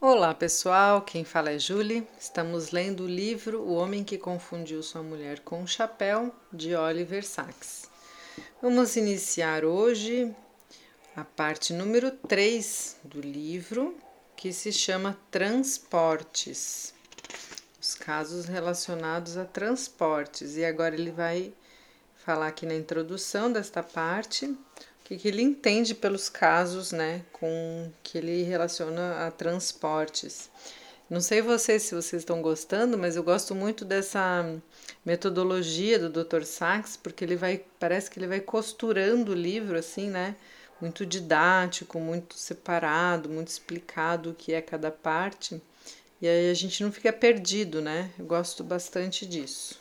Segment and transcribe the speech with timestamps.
[0.00, 2.06] Olá pessoal, quem fala é Julie.
[2.20, 7.26] Estamos lendo o livro O Homem que Confundiu Sua Mulher com um Chapéu, de Oliver
[7.26, 7.90] Sacks.
[8.62, 10.32] Vamos iniciar hoje
[11.16, 13.96] a parte número 3 do livro,
[14.36, 16.94] que se chama Transportes.
[17.82, 20.56] Os casos relacionados a transportes.
[20.56, 21.52] E agora ele vai
[22.24, 24.56] falar aqui na introdução desta parte
[25.08, 30.50] que, que ele entende pelos casos, né, com que ele relaciona a transportes.
[31.08, 34.44] Não sei vocês se vocês estão gostando, mas eu gosto muito dessa
[35.06, 36.42] metodologia do Dr.
[36.42, 40.36] Sachs, porque ele vai, parece que ele vai costurando o livro assim, né?
[40.78, 45.58] Muito didático, muito separado, muito explicado o que é cada parte.
[46.20, 48.10] E aí a gente não fica perdido, né?
[48.18, 49.80] Eu gosto bastante disso.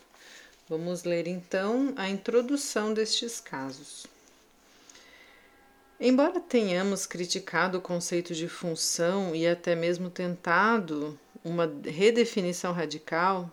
[0.70, 4.08] Vamos ler então a introdução destes casos.
[6.00, 13.52] Embora tenhamos criticado o conceito de função e até mesmo tentado uma redefinição radical,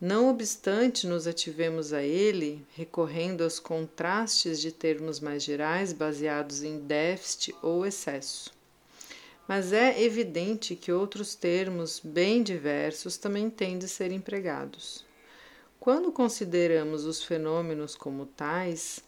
[0.00, 6.80] não obstante nos ativemos a ele, recorrendo aos contrastes de termos mais gerais baseados em
[6.80, 8.52] déficit ou excesso.
[9.46, 15.04] Mas é evidente que outros termos bem diversos também têm de ser empregados.
[15.78, 19.00] Quando consideramos os fenômenos como tais,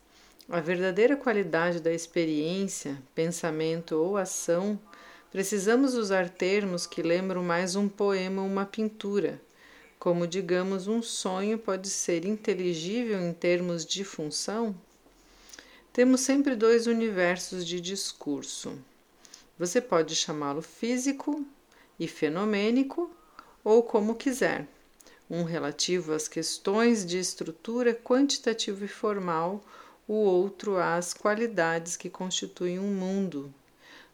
[0.51, 4.77] a verdadeira qualidade da experiência, pensamento ou ação,
[5.31, 9.41] precisamos usar termos que lembram mais um poema ou uma pintura.
[9.97, 14.75] Como, digamos, um sonho pode ser inteligível em termos de função?
[15.93, 18.77] Temos sempre dois universos de discurso.
[19.57, 21.47] Você pode chamá-lo físico
[21.97, 23.09] e fenomênico,
[23.63, 24.67] ou como quiser,
[25.29, 29.63] um relativo às questões de estrutura quantitativa e formal
[30.11, 33.55] o outro às qualidades que constituem um mundo.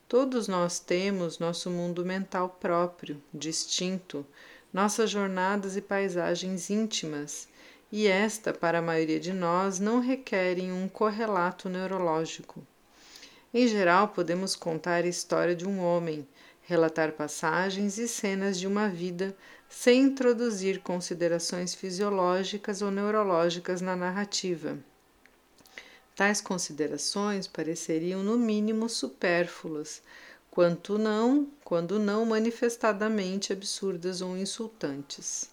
[0.07, 4.23] Todos nós temos nosso mundo mental próprio, distinto,
[4.71, 7.49] nossas jornadas e paisagens íntimas,
[7.91, 12.63] e esta, para a maioria de nós, não requerem um correlato neurológico.
[13.55, 16.29] Em geral, podemos contar a história de um homem,
[16.61, 19.35] relatar passagens e cenas de uma vida
[19.67, 24.77] sem introduzir considerações fisiológicas ou neurológicas na narrativa.
[26.17, 30.01] Tais considerações pareceriam no mínimo supérfluas,
[30.51, 35.51] quanto não, quando não manifestadamente absurdas ou insultantes.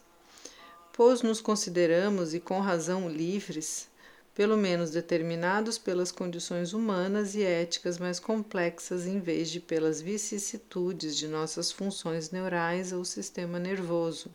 [0.93, 3.89] Pois nos consideramos e com razão livres,
[4.33, 11.17] pelo menos determinados pelas condições humanas e éticas mais complexas em vez de pelas vicissitudes
[11.17, 14.33] de nossas funções neurais ou sistema nervoso.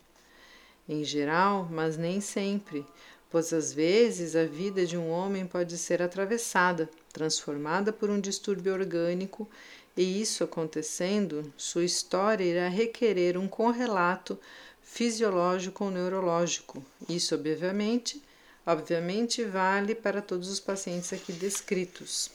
[0.86, 2.86] Em geral, mas nem sempre,
[3.30, 8.72] pois às vezes a vida de um homem pode ser atravessada, transformada por um distúrbio
[8.72, 9.48] orgânico,
[9.96, 14.38] e isso acontecendo, sua história irá requerer um correlato
[14.80, 16.84] fisiológico ou neurológico.
[17.08, 18.22] Isso, obviamente,
[18.64, 22.30] obviamente vale para todos os pacientes aqui descritos.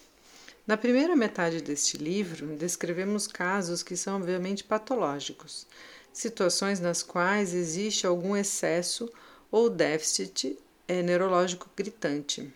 [0.68, 5.66] Na primeira metade deste livro, descrevemos casos que são obviamente patológicos,
[6.12, 9.12] situações nas quais existe algum excesso
[9.52, 10.58] ou déficit
[10.88, 12.54] é neurológico gritante.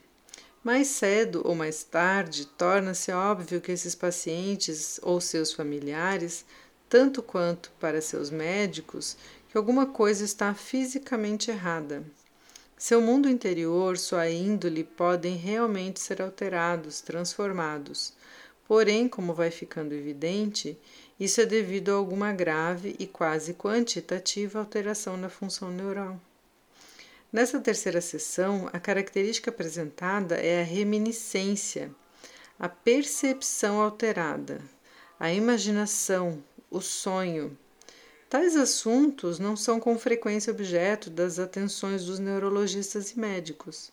[0.63, 6.45] Mais cedo ou mais tarde, torna-se óbvio que esses pacientes ou seus familiares,
[6.89, 9.17] tanto quanto para seus médicos,
[9.49, 12.03] que alguma coisa está fisicamente errada.
[12.77, 18.13] Seu mundo interior, sua índole podem realmente ser alterados, transformados.
[18.67, 20.77] Porém, como vai ficando evidente,
[21.19, 26.19] isso é devido a alguma grave e quase quantitativa alteração na função neural.
[27.31, 31.93] Nessa terceira sessão, a característica apresentada é a reminiscência,
[32.57, 34.61] a percepção alterada,
[35.19, 37.57] a imaginação, o sonho.
[38.29, 43.91] Tais assuntos não são com frequência objeto das atenções dos neurologistas e médicos.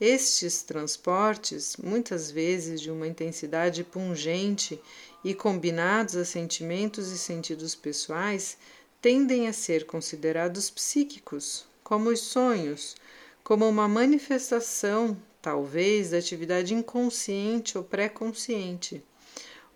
[0.00, 4.80] Estes transportes, muitas vezes de uma intensidade pungente
[5.22, 8.56] e combinados a sentimentos e sentidos pessoais,
[9.02, 12.94] tendem a ser considerados psíquicos, como os sonhos,
[13.42, 19.02] como uma manifestação, talvez, da atividade inconsciente ou pré-consciente,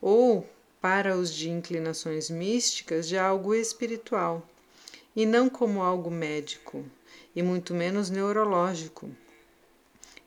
[0.00, 0.48] ou,
[0.80, 4.48] para os de inclinações místicas, de algo espiritual,
[5.16, 6.84] e não como algo médico,
[7.34, 9.10] e muito menos neurológico.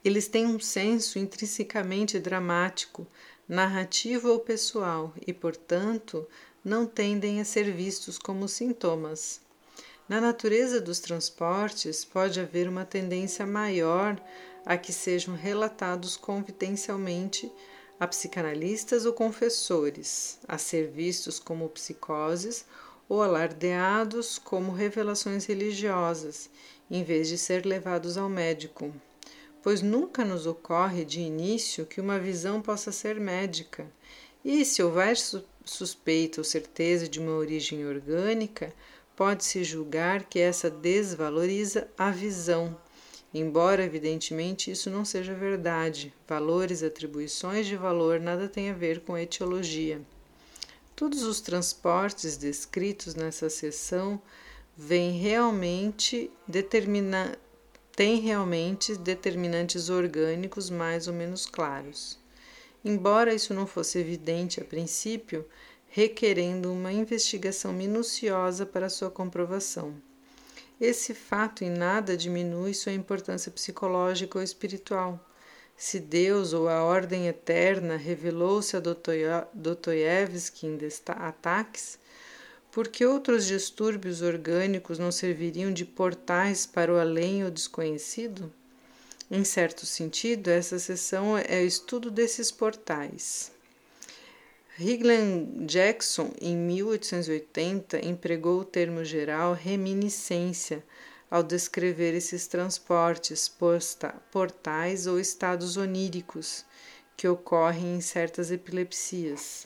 [0.04, 3.08] Eles têm um senso intrinsecamente dramático,
[3.48, 6.28] narrativo ou pessoal, e, portanto,
[6.62, 9.47] não tendem a ser vistos como sintomas.
[10.08, 14.18] Na natureza dos transportes, pode haver uma tendência maior
[14.66, 17.52] a que sejam relatados confidencialmente
[18.00, 22.66] a psicanalistas ou confessores, a ser vistos como psicoses
[23.10, 26.50] ou alardeados como revelações religiosas,
[26.90, 28.94] em vez de ser levados ao médico.
[29.62, 33.86] Pois nunca nos ocorre de início que uma visão possa ser médica,
[34.46, 35.18] e se houver
[35.66, 38.74] suspeita ou certeza de uma origem orgânica,
[39.18, 42.78] pode-se julgar que essa desvaloriza a visão,
[43.34, 46.14] embora evidentemente isso não seja verdade.
[46.28, 50.00] Valores, atribuições de valor nada tem a ver com etiologia.
[50.96, 54.22] Todos os transportes descritos nessa seção
[54.78, 56.30] vêm realmente
[58.20, 62.20] realmente determinantes orgânicos mais ou menos claros.
[62.86, 65.44] Embora isso não fosse evidente a princípio,
[65.90, 69.96] requerendo uma investigação minuciosa para sua comprovação.
[70.80, 75.20] Esse fato em nada diminui sua importância psicológica ou espiritual.
[75.76, 78.82] Se Deus ou a ordem eterna revelou-se a
[79.54, 81.98] Dostoiévski em ataques,
[82.72, 88.54] por que outros distúrbios orgânicos não serviriam de portais para o além ou desconhecido?
[89.32, 93.52] Em certo sentido, essa seção é o estudo desses portais.
[94.80, 100.84] Higland Jackson, em 1880, empregou o termo geral reminiscência
[101.32, 103.52] ao descrever esses transportes,
[104.32, 106.64] portais ou estados oníricos
[107.18, 109.66] que ocorrem em certas epilepsias.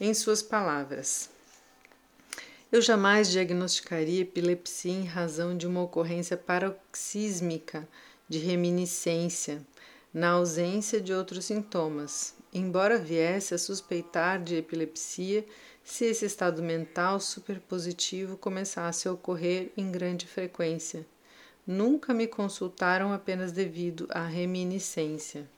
[0.00, 1.28] Em suas palavras,
[2.72, 7.86] eu jamais diagnosticaria epilepsia em razão de uma ocorrência paroxísmica
[8.26, 9.60] de reminiscência,
[10.14, 15.44] na ausência de outros sintomas, embora viesse a suspeitar de epilepsia
[15.84, 21.06] se esse estado mental superpositivo começasse a ocorrer em grande frequência.
[21.66, 25.48] Nunca me consultaram apenas devido à reminiscência.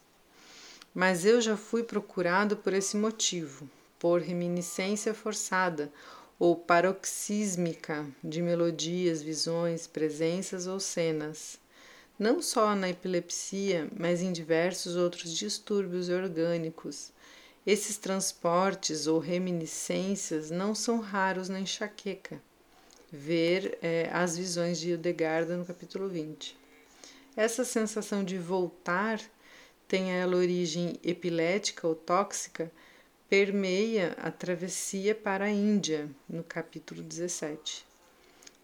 [0.94, 3.68] Mas eu já fui procurado por esse motivo,
[3.98, 5.90] por reminiscência forçada
[6.38, 11.61] ou paroxísmica de melodias, visões, presenças ou cenas
[12.22, 17.10] não só na epilepsia, mas em diversos outros distúrbios orgânicos.
[17.66, 22.40] Esses transportes ou reminiscências não são raros na enxaqueca.
[23.10, 26.56] Ver é, as visões de Hildegarda no capítulo 20.
[27.36, 29.20] Essa sensação de voltar
[29.88, 32.70] tem ela origem epilética ou tóxica,
[33.28, 37.91] permeia a travessia para a Índia, no capítulo 17.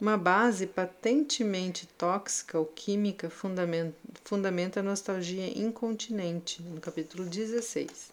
[0.01, 8.13] Uma base patentemente tóxica ou química fundamenta, fundamenta a nostalgia incontinente, no capítulo 16.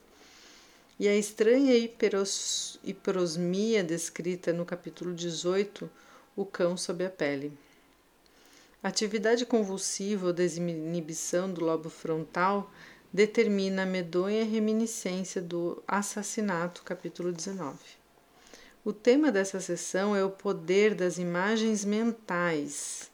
[1.00, 5.88] E a estranha hiperos, hiperosmia descrita no capítulo 18,
[6.36, 7.56] o cão sob a pele.
[8.82, 12.72] A atividade convulsiva ou desinibição do lobo frontal
[13.14, 17.78] determina a medonha reminiscência do assassinato, capítulo 19.
[18.86, 23.10] O tema dessa sessão é o poder das imagens mentais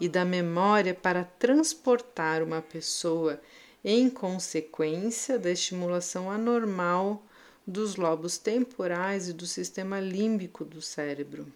[0.00, 3.40] e da memória para transportar uma pessoa
[3.84, 7.22] em consequência da estimulação anormal
[7.64, 11.46] dos lobos temporais e do sistema límbico do cérebro.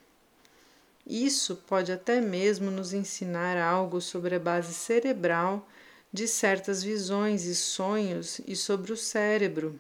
[1.05, 5.69] Isso pode até mesmo nos ensinar algo sobre a base cerebral
[6.13, 9.77] de certas visões e sonhos e sobre o cérebro,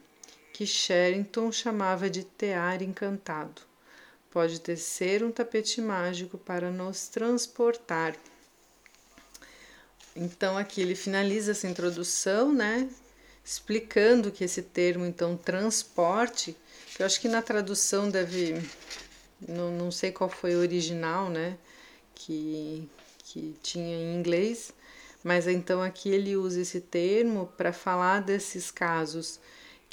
[0.53, 3.63] que Sherrington chamava de tear encantado
[4.37, 8.15] pode tecer um tapete mágico para nos transportar.
[10.15, 12.87] Então aqui ele finaliza essa introdução, né,
[13.43, 16.55] explicando que esse termo então transporte,
[16.95, 18.63] que eu acho que na tradução deve
[19.49, 21.57] não, não sei qual foi o original, né,
[22.15, 22.87] que
[23.25, 24.71] que tinha em inglês,
[25.25, 29.41] mas então aqui ele usa esse termo para falar desses casos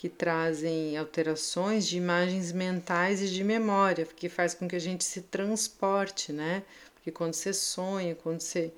[0.04, 5.02] que trazem alterações de imagens mentais e de memória, que faz com que a gente
[5.02, 6.62] se transporte, né?
[6.94, 8.74] Porque quando você sonha, quando você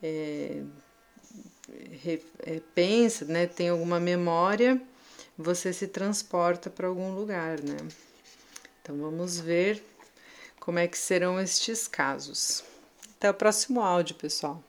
[0.00, 0.62] é,
[2.44, 4.80] é, pensa, né, tem alguma memória,
[5.36, 7.78] você se transporta para algum lugar, né?
[8.80, 9.82] Então vamos ver
[10.60, 12.62] como é que serão estes casos.
[13.16, 14.62] Até o próximo áudio, pessoal.